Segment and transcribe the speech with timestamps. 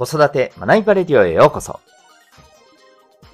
[0.00, 1.78] 子育て学びバレディオへようこそ。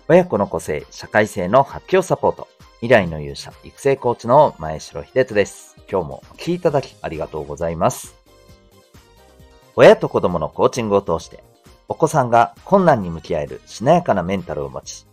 [0.08, 2.48] 親子の個性、社会性の発揮をサポート。
[2.80, 5.76] 未来の勇者、育成コーチの前城秀人です。
[5.88, 8.16] 今日もお聴きいただきありがとうございます。
[9.76, 11.44] 親と子供のコーチングを通して、
[11.86, 15.06] お子さんが困難に向き合えるしなやかなメンタルを持ち、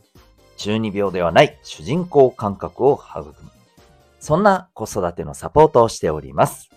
[0.58, 3.36] 中二病ではない主人公感覚を育む。
[4.20, 6.72] そんな子育てのサポートをしております。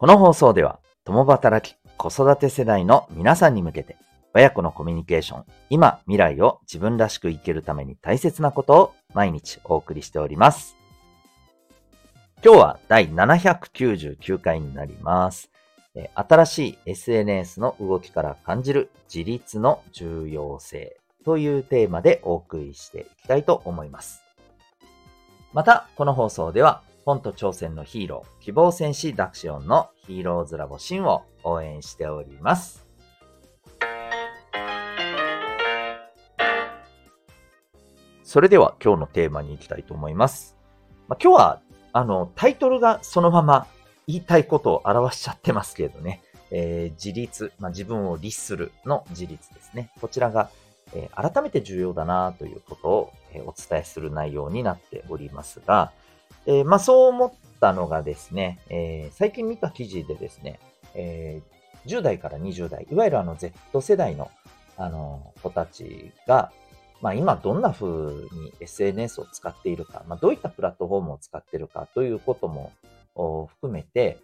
[0.00, 3.96] この放送では、共働き子育て世代の皆さんに向けて、
[4.32, 10.76] 親子のコミュニケーション、今、未来を自分らしく生きるために大切なことを毎日お送りしております。
[12.44, 15.50] 今日は第799回になります。
[16.14, 24.22] 新しい SNS の動きから感じる自立の重要性というテーマでお送りしていきたいと思います。
[25.52, 32.86] また、この放送では本と挑戦のヒーロー、希望戦士ダクシオンのヒーローズラボシンを応援しております。
[38.22, 40.58] それでは今日のテーマに行きたいと思います。
[41.08, 41.62] まあ、今日は、
[41.94, 43.66] あの、タイトルがそのまま
[44.06, 46.20] 言いたいことを表しちゃってますけどね。
[46.50, 49.90] えー、自立、まあ、自分を律するの自立ですね。
[50.02, 50.50] こちらが、
[50.92, 55.90] えー、改めて重要だなということを、えー、お伝えする内容になっておりますが、
[56.46, 60.58] えー、まあ、そう思ったのがですね、えー、最近見た記事でですね、
[60.94, 64.30] えー、10代から20代、いわゆるあの Z 世代の
[64.76, 66.52] あの子たちが、
[67.00, 72.72] まあ、今どんな風に SNS を使っているか、まあ、どういったプラットフォームを使っているかということも
[73.48, 74.18] 含めて、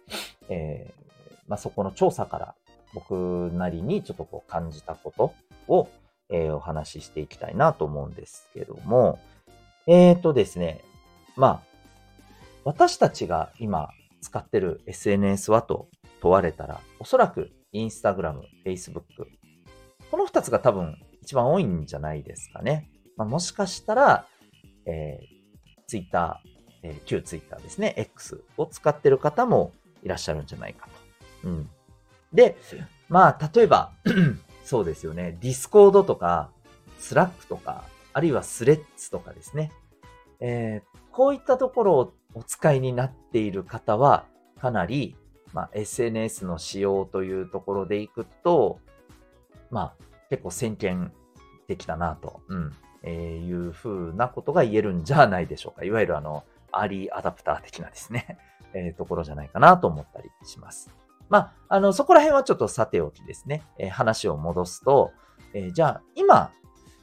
[0.47, 1.05] えー
[1.47, 2.55] まあ、そこの調査から
[2.93, 5.33] 僕なりにちょっとこう感じたこと
[5.67, 5.89] を、
[6.29, 9.19] えー、お話ししていきたいなと思うんですけども、
[9.87, 10.81] えっ、ー、とですね、
[11.35, 11.74] まあ、
[12.65, 13.89] 私たちが今
[14.21, 15.87] 使ってる SNS はと
[16.19, 19.03] 問われたら、おそらくインスタグラム、Facebook、
[20.09, 22.89] この2つが多分一番多いんじゃないですかね。
[23.17, 24.25] まあ、もしかしたら、
[24.87, 26.41] えー、Twitter、
[26.81, 30.87] えー、旧 Twitter ですね、X を使ってる方もいらっしゃるんじゃないか
[31.43, 31.49] と。
[31.49, 31.69] うん。
[32.33, 32.57] で、
[33.09, 33.91] まあ、例えば
[34.65, 36.49] そうですよね、Discord とか、
[36.99, 39.71] Slack とか、あるいは Threads とかですね。
[40.39, 44.25] えー、こういったところをお使いになっている方は、
[44.59, 45.15] かなり、
[45.53, 48.79] まあ、SNS の使用というところでいくと、
[49.71, 51.11] まあ、結構先見
[51.67, 52.73] 的だなと、うん、
[53.03, 55.85] えー、いうふうなことが言えるんじゃないでしょうか。
[55.85, 58.37] いわゆるあの、アーリーアダプター的なですね、
[58.73, 60.91] えー、ところじゃないかなと思ったりします。
[61.29, 65.11] まあ、あの、そこら辺はちょっとさておきですね、えー、話を戻すと、
[65.53, 66.51] えー、じゃあ、今、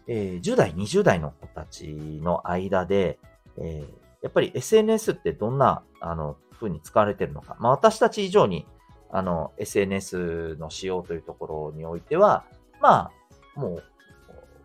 [0.07, 3.19] えー、10代、20代の子たちの間で、
[3.57, 7.57] えー、やっぱり SNS ってどんな、あの、風に使われてるのか。
[7.59, 8.67] まあ、私たち以上に、
[9.11, 12.45] あの、SNS の使用というところにおいては、
[12.81, 13.11] ま
[13.57, 13.83] あ、もう、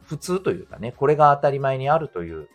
[0.03, 2.47] 普通というかね、これが当たり前にあるという、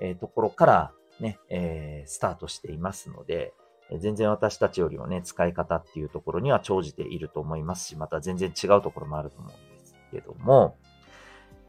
[0.00, 3.54] えー、ところからね、えー、スタートしていますので、
[3.98, 10.76] 全然私たちよりもね、使い方っていうところには長じていると思いますし、また全然違うところもあると思うんですけども、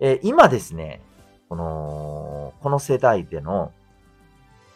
[0.01, 1.01] えー、今ですね、
[1.47, 3.71] この、この世代での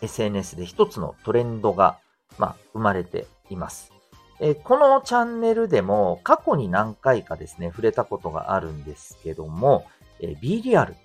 [0.03, 1.97] SNS で一つのトレンドが、
[2.37, 3.91] まあ、生まれています。
[4.39, 9.85] えこのチャンネルでも過去に何回かですね、触れたことがあるんですけども、
[10.19, 10.95] え B リアル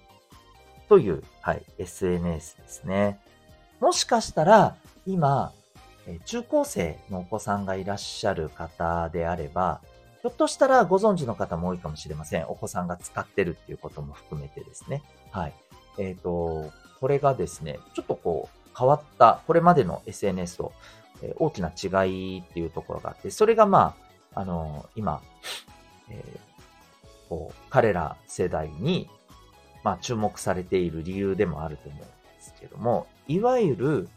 [0.89, 3.21] という、はい、SNS ですね。
[3.81, 4.77] もしかしたら、
[5.07, 5.53] 今、
[6.07, 9.81] え中高生のお子さんがいらっしゃる方であれば、
[10.23, 12.47] ひょっとしたらご存知の方も多いかもしれません。
[12.49, 15.03] お子さんが使ってるっていうことも含めてですね。
[15.31, 15.55] はい。
[15.99, 20.73] えっ、ー、と、これがですね、ちょっとこう、変わった、これまでの SNS と、
[21.23, 23.97] え大きな違いっていうところがあって、それがま
[24.35, 25.21] あ、あの今、
[26.11, 29.09] えー、こう、彼ら世代に、
[29.83, 32.09] まあ、注目されている理由でもあると思うんで
[32.41, 34.09] すけども、いわゆる、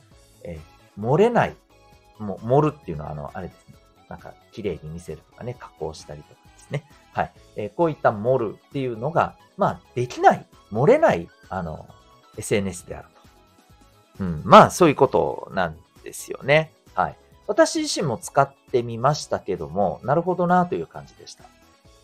[0.44, 1.56] えー、漏れない、
[2.20, 3.76] も盛るっていうのは、あの、あれですね。
[4.08, 6.86] なんか、綺麗に見せるとかね、加工したりとかですね。
[7.14, 7.32] はい。
[7.56, 11.88] えー、こういった盛るっていうのが、まあ、できない、漏れない、あの、
[12.38, 13.21] SNS であると。
[14.20, 16.72] うん、まあ、そういうことなんですよね。
[16.94, 17.16] はい。
[17.48, 21.44] 私自身も使ってみましたけども、なるほどなという感じでした。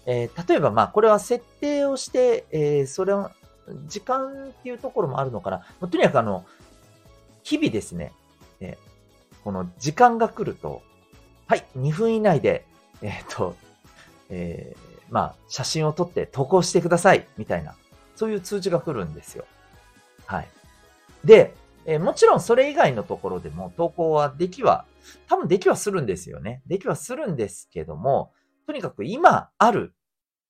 [0.05, 3.29] えー、例えば、まあ、これは設定をして、えー、それを、
[3.87, 5.65] 時間っていうところもあるのかな。
[5.87, 6.45] とにかくあの、
[7.43, 8.13] 日々ですね、
[8.61, 10.81] えー、この時間が来ると、
[11.47, 12.65] はい、2分以内で、
[13.01, 13.55] えっ、と、
[14.29, 14.75] え
[15.09, 17.75] まあ、写真を撮って投稿してください、みたいな、
[18.15, 19.45] そういう通知が来るんですよ。
[20.25, 20.47] はい。
[21.23, 21.53] で、
[21.87, 24.85] えもちろんそれ以外のところでも投稿はできは、
[25.27, 26.61] 多分できはするんですよね。
[26.67, 28.31] できはするんですけども、
[28.67, 29.93] とにかく今ある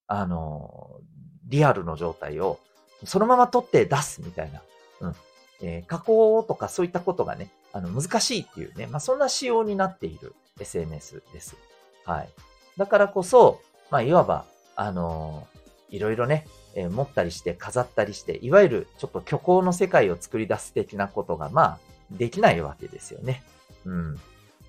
[0.08, 1.00] あの、
[1.46, 2.58] リアルの状態を
[3.04, 4.62] そのまま撮って出すみたいな、
[5.00, 5.14] うん。
[5.60, 11.56] えー、加工とかそういったことがね、あの、難しいっていうね、まあ、そんな仕様になっている SNS です。
[12.04, 12.28] はい。
[12.76, 14.46] だからこそ、まあ、いわば、
[14.76, 15.57] あのー、
[15.90, 21.78] いろいろね、えー、持ったりして飾ったりして、いわゆるちょっと虚構の世界を作り出す的なことが、まあ、
[22.10, 23.42] できないわけですよね。
[23.84, 24.20] うん。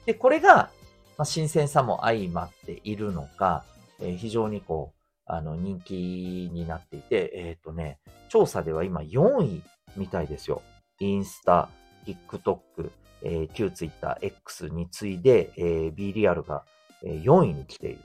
[0.06, 0.70] で、これが、
[1.18, 3.64] まあ、新鮮さも相まっているのか、
[4.00, 8.00] えー、非常にこう、あの、人気になっていて、えっ、ー、とね、
[8.30, 9.64] 調査では今4位
[9.96, 10.64] みたいですよ。
[11.00, 11.70] インスタ、
[12.06, 16.64] TikTok、えー、旧 Twitter、X に次いで、えー、B リアルが
[17.04, 18.00] 4位に来ている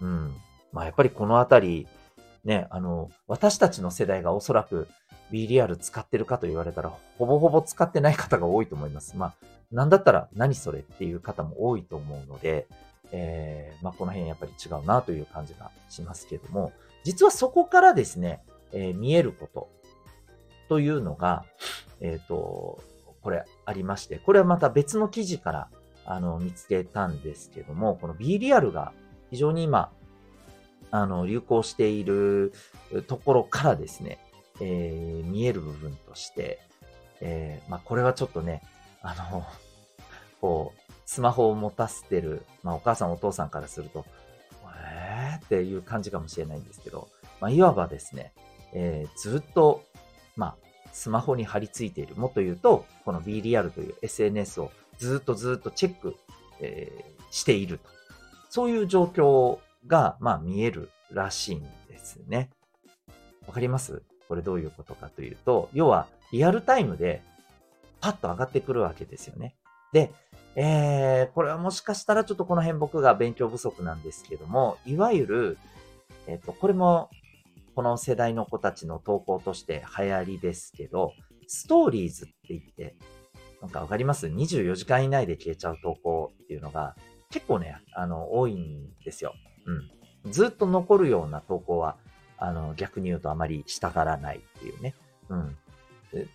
[0.00, 0.06] と。
[0.06, 0.34] うん。
[0.74, 1.86] まあやっぱりこのあたり、
[2.44, 4.88] ね、あの、私たちの世代がおそらく
[5.30, 9.16] B リアル使ってるかと言われたら、ほぼほぼ使ってない方が多いと思います。
[9.16, 9.34] まあ、
[9.72, 12.66] なんだったら何それっていう方も多いと思うので、
[13.12, 16.72] えー、まあこの辺やっぱり違うなという感じがしますけども、
[17.04, 18.40] 実はそこからですね、
[18.72, 19.68] えー、見えること
[20.68, 21.44] というのが、
[22.00, 22.82] えっ、ー、と、
[23.22, 25.68] これありまして、これはまた別の記事から
[26.04, 28.92] あの見つけたんですけども、この B リアルが
[29.30, 29.92] 非常に今、
[30.94, 32.52] あの、流行している
[33.08, 34.20] ところからですね、
[34.60, 36.60] えー、見える部分として、
[37.20, 38.62] えー、まあ、これはちょっとね、
[39.02, 39.44] あの、
[40.40, 44.04] こう、スマホを持たせてる、まあ、お母さんお父さんからすると、
[44.86, 45.44] えー？
[45.44, 47.08] っていう感じかもしれないんですけど、
[47.40, 48.32] まあ、いわばですね、
[48.72, 49.82] えー、ずっと、
[50.36, 50.56] まあ、
[50.92, 52.14] スマホに貼り付いている。
[52.14, 56.14] もっと言うと、この B リアルという SNS をずっとずっとチェック、
[56.60, 57.90] えー、していると。
[58.48, 62.50] そういう状況が、まあ、見えるらしいんですね。
[63.46, 64.02] わかります？
[64.28, 67.22] これどういうことかというと、要はリアルタイムで
[68.00, 69.54] パッと上がってくるわけですよね。
[69.92, 70.10] で、
[70.56, 75.58] えー、これはもしかしたらちょっとこの辺僕が勉強不足なんですけども、いわゆる、
[76.26, 77.10] えっ、ー、と、これも
[77.74, 81.12] この世代の子たちの投稿として流行りですけど、
[81.46, 82.96] ストーリーズって言って、
[83.60, 86.96] なんかわかります ?24 時間以内で消えちゃう投稿っていうのが
[87.30, 89.34] 結構ね、あの、多いんですよ。
[89.66, 90.32] うん。
[90.32, 91.96] ずっと残るような投稿は、
[92.38, 94.94] あの、逆に言うとあまりしたがらないっていうね。
[95.28, 95.56] うん。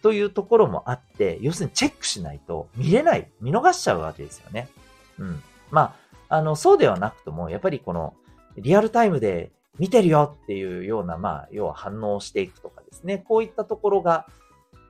[0.01, 4.69] というところもあって、要するにチェックしないと見れない、見逃しちゃうわけですよね。
[5.17, 5.43] うん。
[5.71, 5.95] ま
[6.29, 8.13] あ、あの、そうではなくとも、やっぱりこの、
[8.57, 13.19] リアルタイムで見てるよっていうような、まあ、要は反応していくとかですね。
[13.19, 14.27] こういったところが、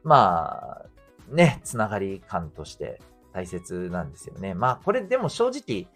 [0.04, 3.00] まあ、ね、つながり感として
[3.34, 4.54] 大切なんですよね。
[4.56, 5.88] まあ、これでも正直、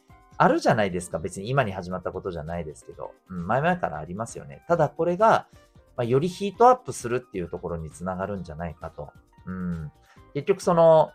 [0.44, 1.19] あるじゃないですか。
[1.19, 3.12] 別に今に始まったことじゃないですけど。
[3.30, 4.62] うん、前々からありますよね。
[4.68, 5.48] ただこれが、
[5.95, 9.12] まあ、よりヒートアップするっていうところにつながるんじゃないかと。
[9.45, 9.92] うん。
[10.34, 11.12] 結局その、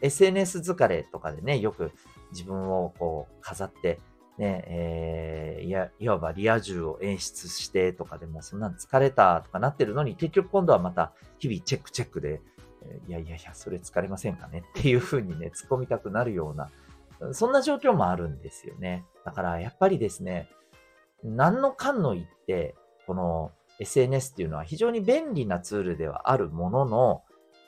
[0.00, 1.92] SNS 疲れとかでね、よく
[2.32, 3.98] 自分をこう飾って、
[4.38, 12.40] ね、えー、いや、いわばリア充を演出してとかでもそんなん疲れたとかなってるのに、結局今度はまた日々チェックチェックで、
[13.08, 16.70] いやいやいや、それ疲れませんかねっていうふうにね、突っ込みたくなるような、
[17.32, 19.04] そんな状況もあるんですよね。
[19.24, 20.48] だからやっぱりですね、
[21.22, 22.74] 何のかんの言って、
[23.06, 27.22] この SNS っていうのは非常に便利なツールではあるものの、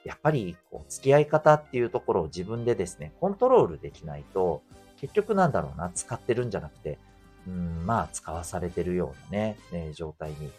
[0.05, 4.63] やっぱりこう付き合い方っていうところを自分でですね、コントロールできないと、
[5.01, 6.99] 結局なんだろうな、使ってるんじゃなくて、
[7.47, 10.51] うん、まあ使わされてるようなね、ね状態に、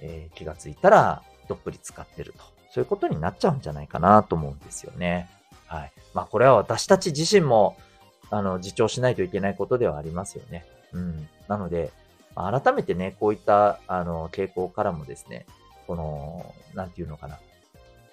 [0.00, 2.54] えー、気がついたらどっぷり使ってると。
[2.70, 5.28] そういうことになっちゃうんじゃないかなと思うんですよね。
[5.66, 5.92] はい。
[6.12, 7.76] まあこれは私たち自身も、
[8.36, 10.66] あの、自重しないといけないことではありますよね。
[10.92, 11.28] うん。
[11.48, 11.92] なので、
[12.34, 15.46] 改めてね、こういった、あの、傾向からもですね、
[15.86, 17.38] この、なんていうのかな。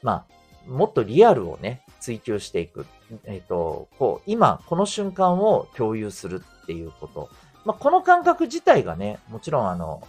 [0.03, 2.85] まあ、もっとリアルをね、追求していく。
[3.25, 7.29] えっ、ー、と、こう、今、この瞬間を共有するっていうこと。
[7.65, 10.03] まあ、この感覚自体がね、もちろん、あの、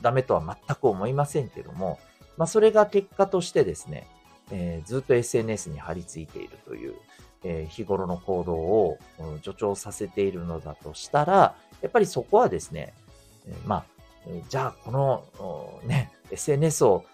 [0.00, 1.98] ダメとは全く思いませんけども、
[2.36, 4.06] まあ、それが結果としてですね、
[4.50, 6.94] えー、ずっと SNS に貼り付いているという、
[7.44, 8.98] え、日頃の行動を
[9.42, 12.94] 助長させているのだとしたら、やっぱりそこはですね、
[13.46, 13.84] え、まあ、
[14.48, 17.04] じゃあこのね、SNS を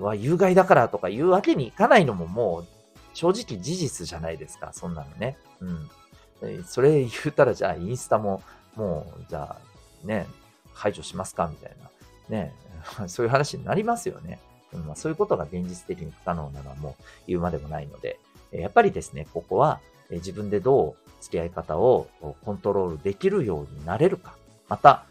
[0.00, 2.66] は有害だからとか言うわけにいかないのももう
[3.14, 5.36] 正直事実じゃないですか、そんなのね。
[5.60, 6.64] うん。
[6.64, 8.42] それ言ったらじゃあインスタも
[8.74, 10.26] もうじゃあね、
[10.72, 11.90] 排除しますかみたいな。
[12.28, 12.54] ね、
[13.08, 14.40] そういう話になりますよね。
[14.72, 18.18] うんまあ、そういうことが現実的に不可能なのはもう言うまでもないので、
[18.52, 19.80] やっぱりですね、ここは
[20.10, 22.08] 自分でどう付き合い方を
[22.44, 24.34] コントロールできるようになれるか、
[24.68, 25.06] また、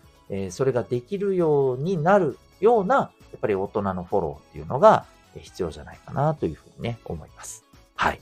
[0.51, 5.05] それができるようになるような、やっぱり大人のフォローっていうのが
[5.37, 7.63] 必要じゃないかなというふうにね、思います。
[7.95, 8.21] はい。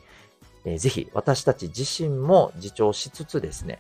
[0.77, 3.79] ぜひ私たち自身も自重しつつですね、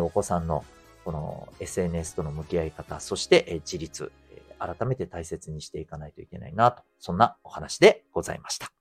[0.00, 0.64] お子さんの
[1.04, 4.10] この SNS との向き合い方、そして自立、
[4.58, 8.73] 改めて大切にしていかないといけないなと、そんなお話でございました。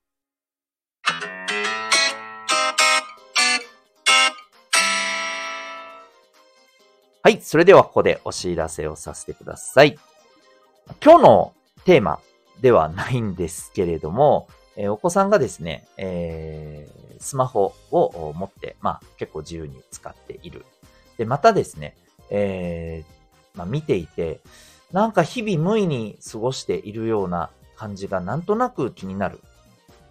[7.25, 7.39] はい。
[7.41, 9.97] それではここでお知らせをさせてください。
[11.01, 11.53] 今日の
[11.85, 12.19] テーマ
[12.59, 20.65] ではないんですけれども、えー、お子さんがですね、えー、スマホを持って、まあ結構自由に使っている。
[21.17, 21.95] で、またですね、
[22.29, 24.41] えー、まあ見ていて、
[24.91, 29.39] なんか日々無意に過ごしているような感じがなんとなく気になる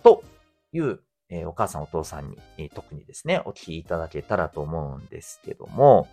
[0.02, 0.25] と
[0.73, 6.09] いう、えー、お母さんお父さんに、えー、特にですね、お聞きいただけたらと思うんですけども、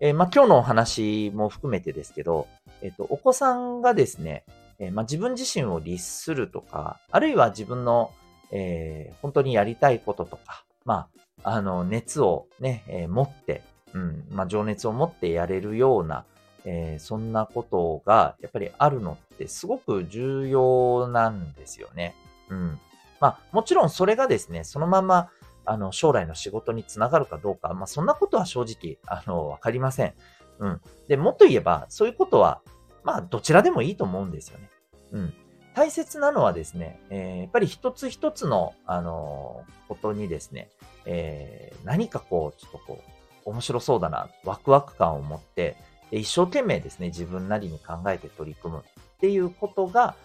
[0.00, 2.46] えー、まあ、今日のお話も含めてですけど、
[2.82, 4.44] えっ、と、お子さんがですね、
[4.78, 8.10] えー、まあ、自分自身を律するとか、あるいは自分の、
[8.52, 11.08] えー、本当にやりたいこととか、ま
[11.42, 13.62] あ、あの、熱をね、え持って、
[13.94, 16.24] うん、まあ、情熱を持ってやれるような、
[16.64, 22.14] えそんなことが、やっぱりあるのってすごく重要なんですよね。
[22.50, 22.78] うん。
[23.20, 25.30] まあ、もちろんそれがですね、そのまま、
[25.66, 30.14] あの、将来の仕事につながるかどうか、まあ、そんなことは正直、あの、わかりません。
[30.58, 30.80] うん。
[31.08, 32.62] で、もっと言えば、そういうことは、
[33.04, 34.70] まあ、どちらでもいいと思うんですよね。
[35.12, 35.34] うん。
[35.74, 40.70] 大切なのはですね、えー、やっぱり一つ一つの、あのー、ことにですね、
[41.04, 43.02] えー、何かこう、ちょっとこ
[43.44, 45.76] う、面白そうだな、ワクワク感を持って、
[46.10, 50.16] 一生懸命ですね、自分なりに考えて取り組むっていうことが、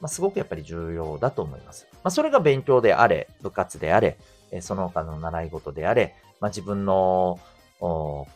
[0.00, 1.88] まあ、すごくやっぱり重要だと思います。
[1.92, 4.16] まあ、それが勉強であれ、部活であれ、
[4.60, 7.38] その他の習い事であれ、まあ、自分の
[7.80, 8.26] 思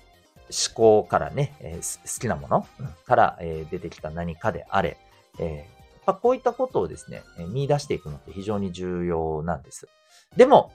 [0.74, 2.66] 考からね、え好きなもの
[3.06, 4.96] から、え出てきた何かであれ、
[5.38, 5.66] え
[6.06, 9.88] まあ、こういったことをですね、見出していくのって非常に重要なんです。
[10.36, 10.72] でも、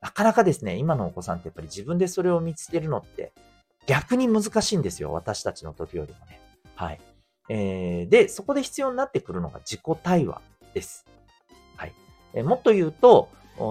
[0.00, 3.32] なかなかですね、今のお子さんってやっぱり自分でそれを見つけるのって
[3.86, 5.12] 逆に難しいんですよ。
[5.12, 6.40] 私たちの時よりもね。
[6.74, 7.00] はい。
[7.48, 10.40] えー、で、そこで必要になってくるのが自己対話
[10.74, 11.06] です。
[11.76, 11.92] はい。
[12.34, 13.28] えー、もっと言うと、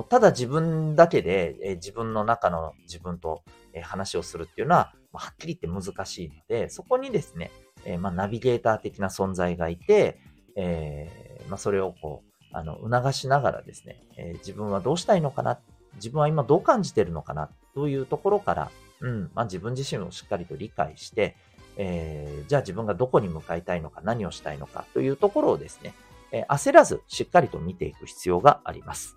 [0.10, 7.52] ただ自分だけで、え自分の中の自分と、え話をするっていうのは、まはっきり言って難しいので、そこにですね、
[7.86, 10.20] えまあ、ナビゲーター的な存在がいて、
[10.56, 15.60] えー、まあ、それをこう、あの、促しながらですね、え自分はどうしたいのかな、
[15.96, 21.38] 自分は今どう感じてるのかな、というところから、うん、まあ、自分自身をしっかりと理解して、
[21.78, 25.94] えー、じゃあ自分がどこに向かいたいのか、何をしたいのかというところをですね、
[26.32, 29.16] え焦らずしっかりと見ていく必要があります。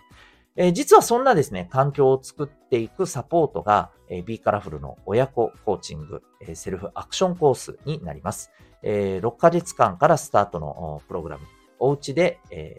[0.62, 8.50] え、実はそんなですね、環境を作っていくサポートが、え、B カラフルの親子コーチング、え、セルフアクションコースになります。
[8.82, 11.46] え、6ヶ月間からスタートのプログラム、
[11.78, 12.78] お家で、え、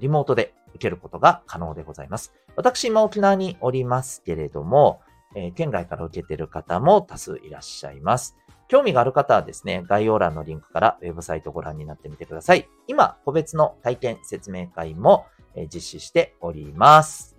[0.00, 2.34] リモートで受けることが可能でございます。
[2.56, 5.00] 私、今沖縄におりますけれども、
[5.34, 8.36] え、県外から受けている方も多数いらっしゃいます。
[8.68, 12.68] 興味がある方はですね、概要欄のリンクからウェブサイトをご覧になってみてください。
[12.86, 15.24] 今、個別の体験説明会も
[15.72, 17.36] 実施しております。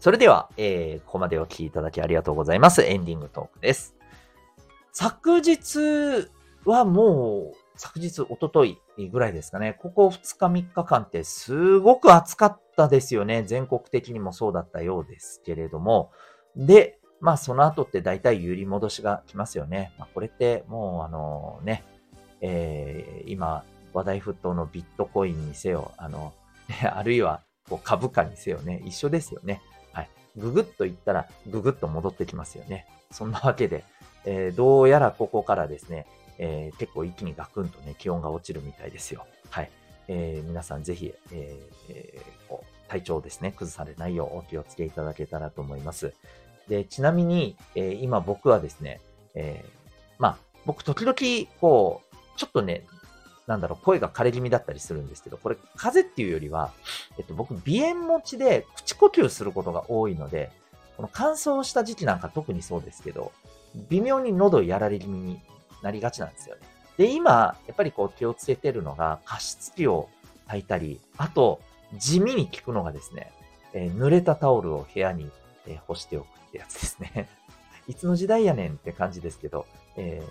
[0.00, 2.82] それでは、えー、ここまでお聞きいただきありがとうございます。
[2.82, 3.96] エンディングトークです。
[4.92, 6.28] 昨日
[6.64, 8.78] はもう、昨日、おととい
[9.10, 9.76] ぐらいですかね。
[9.80, 13.42] ここ2日3日間ってすごく暑かったですよね。
[13.42, 16.10] 全国的にもそうだったようですけれども。
[16.56, 19.92] で、まあその後って大体揺り戻しが来ますよね。
[19.98, 21.84] まあこれってもうあのね、
[22.40, 26.32] えー、今話題沸騰のビットコインにせよ、あの、
[26.82, 29.62] あるいはこう株価にせよね、一緒ですよね。
[29.92, 30.10] はい。
[30.36, 32.86] ぐぐっといったら、ぐぐっと戻ってきますよね。
[33.10, 33.84] そんなわけで、
[34.24, 36.06] えー、どうやらここからですね、
[36.38, 39.26] えー、結構一気にガクンとね、気温が落ちるみたいですよ。
[39.50, 39.70] はい。
[40.08, 46.14] えー、皆さんぜひ、えー、体調ですね、崩されないようお気をつけいただけたらと思います。
[46.68, 49.00] で、ちなみに、え、今僕はですね、
[49.34, 49.64] え、
[50.18, 52.84] まあ、僕時々、こう、ちょっとね、
[53.48, 56.70] なんだろう、声が枯れ気味だったりするんですけど、これ風邪っていうよりは、
[57.18, 60.50] えっと、僕、鼻炎持ちで口呼吸することが多いので、
[60.98, 63.32] この乾燥した時期なんか特にそうですけど、
[63.88, 65.40] 微妙に喉やられ気味に
[65.82, 66.62] なりがちなんですよね。
[66.98, 70.10] で、今、やっぱりこう気をつけてるのが、加湿器を
[70.46, 71.60] 炊いたり、あと、
[71.94, 73.32] 地味に効くのがですね、
[73.72, 75.30] えー、濡れたタオルを部屋に、
[75.66, 77.28] えー、干しておくってやつですね。
[77.88, 79.64] いつの時代やねんって感じですけど、
[79.96, 80.22] え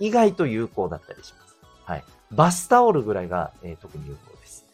[0.00, 1.43] ー、意外と有効だったりします。
[1.84, 2.04] はい。
[2.30, 4.64] バスタオルぐらいが、えー、特に有効です。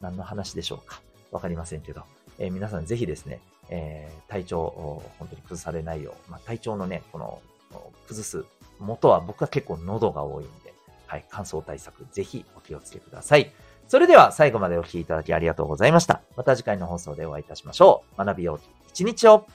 [0.00, 1.00] 何の話でしょうか？
[1.30, 2.02] わかりませんけど、
[2.38, 7.40] えー、皆さんぜひですね、えー、体調を本当に崩されないよう、まあ、体調のね、この、
[8.08, 8.44] 崩す
[8.78, 10.74] 元は僕は結構喉が多いんで、
[11.06, 13.52] はい、乾燥対策ぜひお気をつけください。
[13.86, 16.20] それでは最後までお聴きいただきありがとうございました。
[16.36, 18.24] また次回の放送でお会いいたしましょう。
[18.24, 19.46] 学びよう一日を